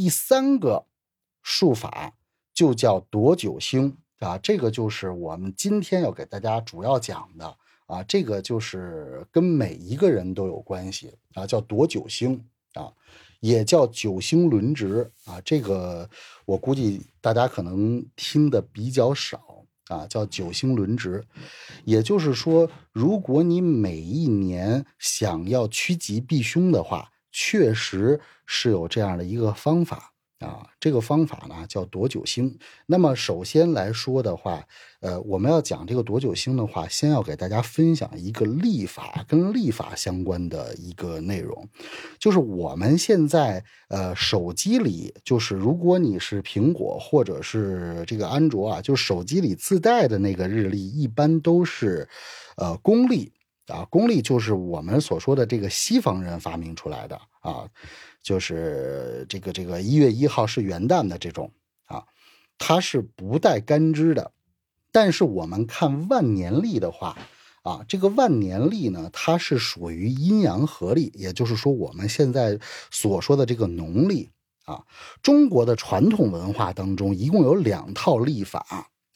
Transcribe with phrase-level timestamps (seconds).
[0.00, 0.86] 第三个
[1.42, 2.14] 术法
[2.54, 12.42] 就叫夺九星啊，这个就是我们今天要给大家主要讲的啊，这个就是跟每一个人都有关系啊，叫夺九星
[12.72, 12.90] 啊，
[13.40, 16.08] 也叫九星轮值啊，这个
[16.46, 21.22] 我估计大家可能听的比较少啊，叫九星轮值，
[21.84, 27.10] 也就是说，如果你每一年想要趋吉避凶的话。
[27.30, 32.58] 确实是有这样的一个方法啊，这个方法呢叫夺九星。
[32.86, 34.66] 那么首先来说的话，
[35.00, 41.68] 呃，我们要讲这个夺九星的话，先要给大家分享一个历法跟历法相关的一个内容，
[42.18, 52.08] 就是我们现在呃手机里，就是如果你是苹果或者是这个安卓啊，就手机里自带的那个日历，一般都是
[52.56, 53.30] 呃公历。
[53.70, 57.68] 啊，公历就是我们所说的这个西方人发明出来的啊，
[58.22, 61.50] 就是这个这个一月一号是元旦的这种
[61.86, 62.04] 啊，
[62.58, 64.32] 它是不带干支的。
[64.92, 67.16] 但是我们看万年历的话
[67.62, 72.58] 啊，这个万年历呢，它是属于阴阳合历，也就是说我们现在
[72.90, 74.28] 所说的这个农历
[74.64, 74.84] 啊。
[75.22, 78.66] 中国的传统文化当中一共有两套历法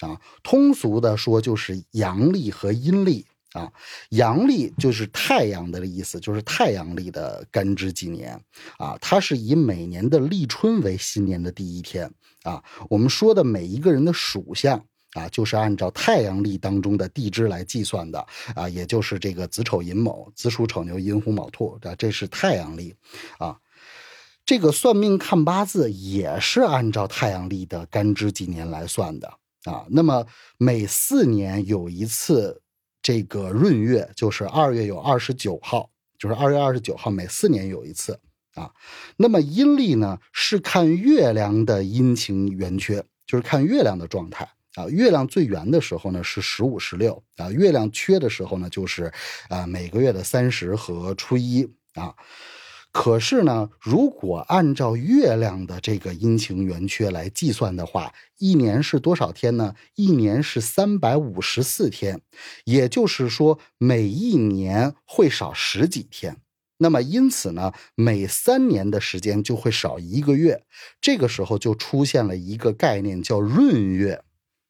[0.00, 3.26] 啊，通俗的说就是阳历和阴历。
[3.54, 3.72] 啊，
[4.10, 8.34] 阳历就是太阳的意思，就是太阳历的干支纪年
[8.78, 12.10] 啊，它是以每年的立春为新年的第一天
[12.42, 12.60] 啊。
[12.90, 22.92] 我们说的每一个人的属相啊，就是按照太阳历当中的地支来计算的啊，也就是这个子丑寅卯、子鼠丑牛、寅虎卯兔啊，这是太阳历
[23.38, 23.56] 啊。
[24.44, 29.86] 这个算命看八字也是按照太阳历的干支纪年来算的啊。
[29.88, 30.26] 那么
[30.58, 32.60] 每四年有一次。
[33.04, 38.18] 这个闰月就是二月有二十九号，就是二月二十九号，每四年有一次
[38.54, 38.70] 啊。
[39.18, 44.88] 那么阴历呢是看月亮的阴晴圆缺，就是看月亮的状态啊。
[44.88, 49.12] 月亮最圆的时候呢是十五、十六啊，月亮缺的时候呢就是
[49.50, 52.14] 啊每个月的三十和初一啊。
[52.94, 59.74] 可是呢，如果按照月亮的这个阴晴圆缺来计算的话，一年是多少天呢？
[59.96, 62.20] 一年是三百五十四天，
[62.64, 66.36] 也就是说每一年会少十几天。
[66.78, 70.62] 那么因此呢，每三年的时间就会少一个月。
[71.00, 74.22] 这个时候就出现了一个概念，叫闰月，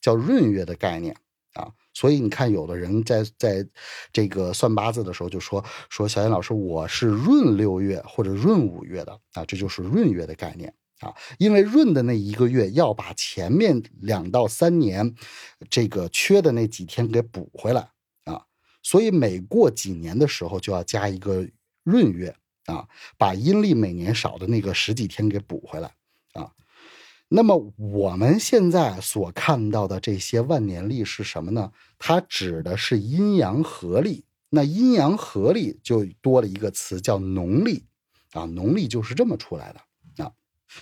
[0.00, 1.14] 叫闰月的概念
[1.54, 1.70] 啊。
[1.98, 3.66] 所以你看，有的人在在
[4.12, 11.12] 这个算八字的时候就说说小严老师，我是闰六月或者闰五月的啊，这就是闰月的概念啊。
[11.38, 15.12] 因为闰的那一个月要把前面两到三年
[15.68, 17.90] 这个缺的那几天给补回来
[18.26, 18.44] 啊，
[18.84, 21.44] 所以每过几年的时候就要加一个
[21.82, 22.32] 闰月
[22.66, 25.90] 啊，把阴历每年少的那个十几天给补回来。
[27.28, 31.72] 那么我们现在所看到的这些万年历是什么呢？
[31.98, 34.24] 它指的是阴阳合历。
[34.50, 37.84] 那阴阳合历就多了一个词叫农历
[38.32, 40.32] 啊，农历就是这么出来的啊。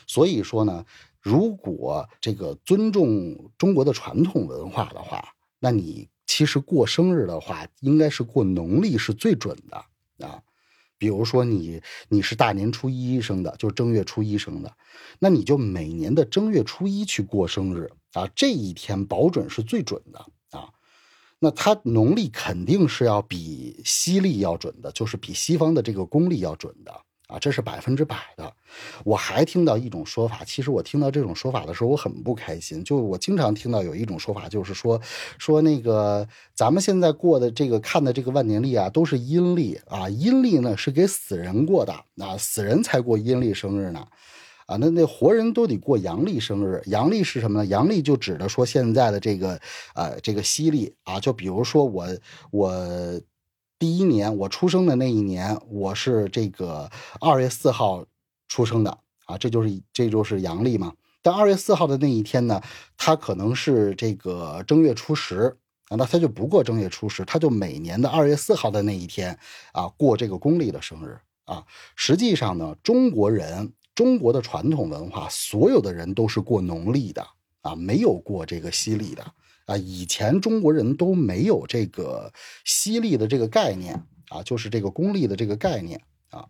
[0.07, 0.85] 所以说呢，
[1.21, 9.77] 如果这个尊重中国的传统文化的话，那你其实过生日的话，应该是过农历是最准的
[10.25, 10.41] 啊。
[10.99, 14.73] 比如说你你是大年初一生的，就是正月初一生的，
[15.19, 20.19] 那你就每年的正月初一去过生日啊，这一天保准是最准的
[20.59, 20.71] 啊。
[21.39, 26.93] 那它农历肯定是要比西历要准的，就是比西方的这个公历要准的。
[27.27, 28.53] 啊，这是百分之百的。
[29.05, 32.85] 我还听到一种说法，其实我听到这种说法的时候，我很不开心。
[32.85, 35.01] 就我经常听到有一种说法，就是说，
[35.39, 44.07] 说那个咱们现在过的这个看的这个万年历啊，都是阴历啊，阴历呢是给死人过的啊，死人才过阴历生日呢，
[44.67, 46.81] 啊，那那活人都得过阳历生日。
[46.87, 47.67] 阳历是什么呢？
[47.67, 49.61] 阳历就指的说现在的这个
[49.95, 52.07] 呃这个西历啊，就比如说我
[52.53, 53.21] 我。
[53.79, 58.07] 第一年我出生的那一年，我是这个二月四号
[58.49, 60.95] 出生的啊，这就是这就是阳历嘛。
[61.21, 62.63] 但二月四号的那一天呢，
[62.97, 65.55] 他可能是这个正月初十
[65.89, 69.39] 啊，那他就不过正月初十，他就每年的二月四号的那一天
[69.73, 71.63] 啊过这个公历的生日啊。
[71.97, 77.27] 实际上呢，中国人中国的传统文化，所有的人都是过农历的
[77.61, 79.23] 啊，没有过这个西历的。
[79.67, 82.33] 啊，以前中国人都没有这个
[82.65, 86.49] 西历的这个概念啊，就是这个公历的这个概念啊，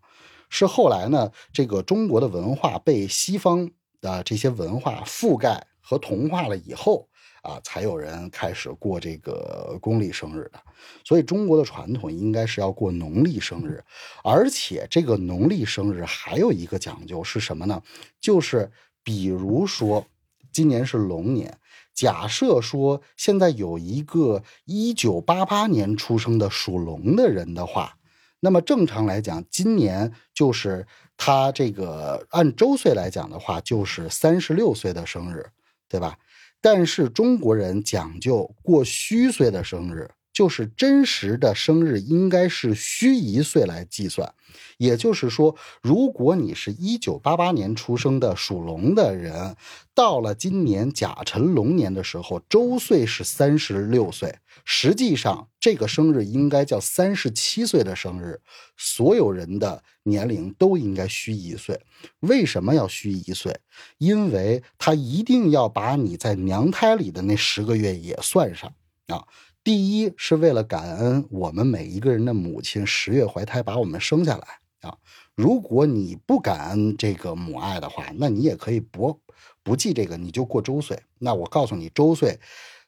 [0.48, 3.70] 是后来呢，这个中国的文化被西方
[4.00, 7.08] 的这些文化覆盖和同化了以后
[7.42, 10.60] 啊，才有人开始过这个公历生日的。
[11.04, 13.82] 所以中国的传统应该是要过农历生日，
[14.22, 17.82] 而且这个农历生日还有一个讲究是什么呢？
[18.20, 18.70] 就是
[19.02, 20.06] 比如说
[20.52, 21.58] 今年是龙年，
[21.96, 27.96] 假设说现在有一个一九八八年出生的属龙的人的话，
[28.38, 35.46] 那么正常来讲，今年就是他这个按周岁来讲的话，就是三十六岁的生日，
[35.88, 36.19] 对吧？
[36.60, 44.35] 但是中国人讲究过虚岁的生日，就是真实的生日应该是虚一岁来计算。
[44.77, 49.56] 也就是说，如果你是一九八八年出生的属龙的人，
[49.94, 54.37] 到了今年甲辰龙年的时候，周岁是三十六岁，
[54.67, 58.38] 实际上这个生日应该叫三十七岁的生日。
[58.77, 61.81] 所有人的年龄都应该虚一岁。
[62.21, 63.59] 为什么要虚一岁？
[63.97, 68.71] 因为他一定要把你在娘胎里的那十个月也算上
[69.06, 69.25] 啊。
[69.66, 74.46] 第一是为了感恩我们每一个人的母亲十月怀胎把我们生下来
[74.88, 74.96] 啊。
[75.34, 79.20] 如果你不感恩这个母爱的话，那你也可以不
[79.64, 81.02] 不记这个，你就过周岁。
[81.18, 82.38] 那我告诉你，周岁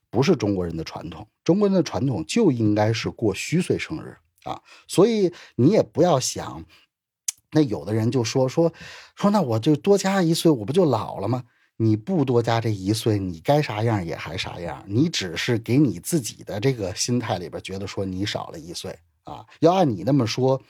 [0.08, 4.62] 不是中国人的传统，中国人的传统就应该是过虚岁生日啊。
[4.86, 6.64] 所以你也不要想。
[7.50, 8.72] 那有的人就说说
[9.16, 11.42] 说，那我就多加一岁，我不就老了吗？
[11.80, 14.84] 你不多加这一岁，你该啥样也还啥样。
[14.86, 19.46] 你只是给你自己的这个心态里边觉得说你少了一岁啊。
[19.60, 20.60] 要按你那么说，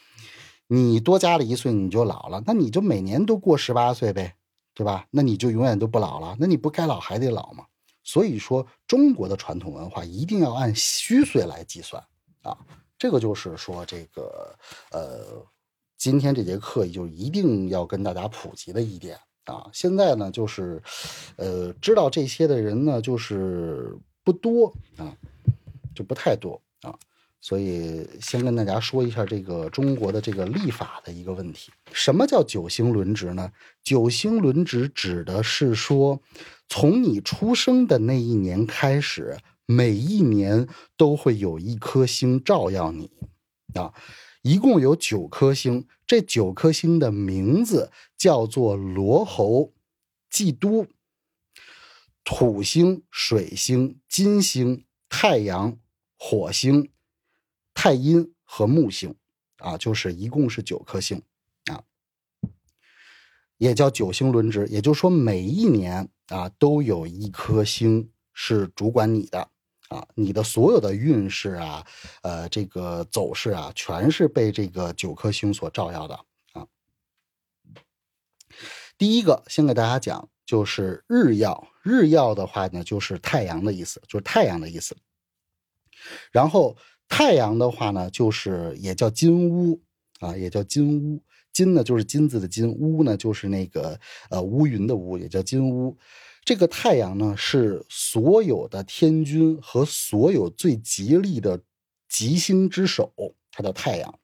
[0.66, 4.36] 你多加了一岁你就老了，那你就每年都过十八岁呗，
[4.74, 5.06] 对吧？
[5.10, 6.36] 那你就永远都不老了。
[6.38, 7.64] 那你不该老还得老吗？
[8.04, 12.02] 所以说，中国的传统文化一定要按虚岁来计算
[12.42, 12.56] 啊。
[12.98, 14.54] 这个就是说这个
[14.92, 15.46] 呃。
[16.00, 19.18] 今天这节课就一定要跟大家普及的一点
[19.48, 19.68] 啊！
[19.72, 20.80] 现在呢，就是，
[21.36, 25.16] 呃，知道这些的人呢，就是不多啊，
[25.94, 26.94] 就不太多啊。
[27.40, 31.70] 所以先跟大家说一下这个中国的这个历法的一个问题。
[31.92, 33.50] 什么叫九星轮值呢？
[33.82, 36.20] 九星轮值指的是说，
[36.68, 43.10] 从你出生的那一年开始，每一年都会有一颗星照耀你
[43.74, 43.94] 啊。
[44.42, 49.74] 一共有九颗星，这九颗星的名字叫做罗侯、
[50.30, 50.86] 祭都、
[52.24, 55.78] 土星、水星、金星、太阳、
[56.18, 56.90] 火星、
[57.74, 59.14] 太阴和木星，
[59.58, 61.20] 啊，就是一共是九颗星，
[61.70, 61.84] 啊，
[63.58, 69.50] 也叫九星轮值，也就是说每一年啊都有一颗星是主管你的。
[69.88, 71.86] 啊，你的所有的运势啊，
[72.22, 76.14] 呃，这个走势啊，全是被这个九颗星所照耀的
[76.52, 76.66] 啊。
[78.96, 81.68] 第一个，先给大家讲，就是日曜。
[81.82, 84.96] 日曜的话呢，就是太阳的意思，就是太阳的意思。
[86.30, 86.76] 然后
[87.08, 89.80] 太阳的话呢，就是也叫金乌
[90.20, 91.22] 啊，也叫金乌。
[91.50, 93.98] 金呢，就是金子的金；乌呢，就是那个
[94.30, 95.96] 呃乌云的乌，也叫金乌。
[96.44, 101.60] 这个太阳呢，是所有的天君和所有最吉利的
[102.08, 103.12] 吉星之首，
[103.52, 104.18] 它叫太阳。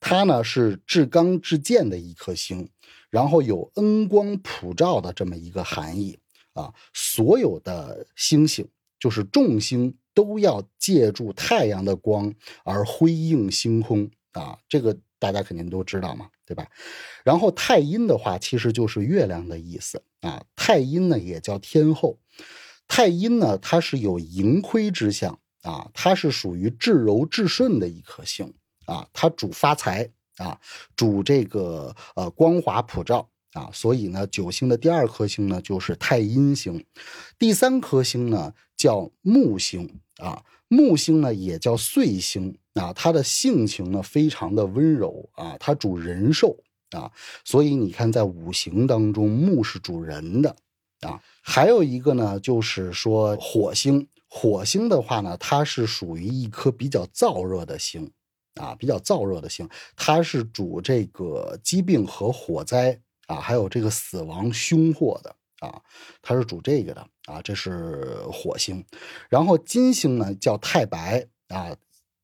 [0.00, 2.68] 它呢是至刚至健的一颗星，
[3.08, 6.18] 然后有恩光普照的这么一个含义
[6.52, 6.74] 啊。
[6.92, 8.68] 所有的星星，
[8.98, 14.58] 就是众星，都要借助太阳的光而辉映星空啊。
[14.68, 16.28] 这个大家肯定都知道嘛。
[16.46, 16.66] 对吧？
[17.24, 20.42] 然后太阴的话，其实就是月亮的意思啊。
[20.54, 22.18] 太阴呢，也叫天后。
[22.86, 28.52] 太阴呢，它是有盈亏之象啊，它是属于至柔至顺的一颗星
[28.84, 30.60] 啊，它主发财啊，
[30.94, 33.70] 主这个呃光华普照啊。
[33.72, 36.84] 所以呢，九星的第二颗星呢，就是太阴星。
[37.38, 40.42] 第三颗星呢，叫木星啊。
[40.68, 46.56] 木星呢，也叫岁星啊，它的性情呢非常的温柔啊，它主人寿
[46.90, 47.12] 啊，
[47.44, 50.56] 所以你看，在五行当中，木是主人的
[51.00, 51.22] 啊。
[51.42, 58.10] 还有一个呢，就是说火星，火星的话呢，它是属于一颗比较燥热的星
[58.54, 65.36] 啊，比较燥热的星，它是主这个疾病和火灾啊，还有这个死亡凶祸的。
[65.64, 65.80] 啊，
[66.22, 68.84] 它是主这个的啊，这是火星，
[69.28, 71.74] 然后金星呢叫太白啊，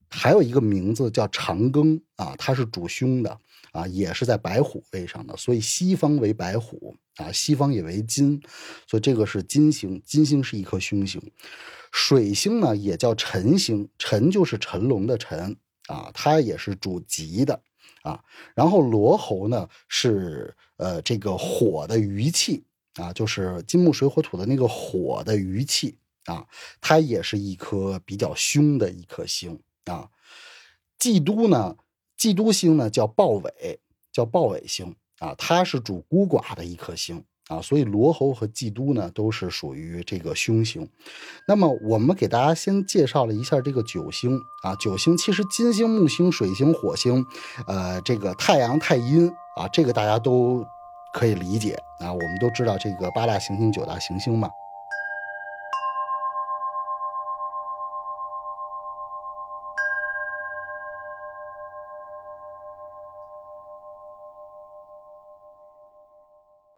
[0.08, 3.38] 还有一个名字叫长庚啊，它是主凶的
[3.72, 8.40] 啊，也是在白虎位上的，所以西方为白虎啊，西方也为金，
[8.86, 11.20] 所以这个是金星，金星是一颗凶星。
[11.92, 15.56] 水星呢也叫辰星，辰就是辰龙的辰
[15.88, 17.60] 啊，它也是主吉的
[18.02, 18.22] 啊。
[18.54, 22.62] 然后罗喉呢是呃这个火的余气。
[22.94, 26.46] 啊，就是金木水火土的那个火的余气啊，
[26.80, 30.08] 它也是一颗比较凶的一颗星啊。
[30.98, 31.76] 嫉妒呢，
[32.18, 33.80] 嫉妒星呢叫豹尾，
[34.12, 37.24] 叫豹尾星啊，它是主孤寡的一颗星。
[37.48, 40.88] 啊，所以罗侯和嫉妒呢，都是属于这个凶星。
[41.48, 47.26] 那么我们给大家先介绍了一下这个九星啊，九星其实金星、木星、水星、火星，
[47.66, 50.64] 呃，这个太阳、太阴啊，这个大家都
[51.12, 52.12] 可以理解啊。
[52.12, 54.50] 我们都知道这个八大行星、九大行星嘛。